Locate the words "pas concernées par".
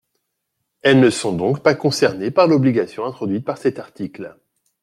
1.61-2.47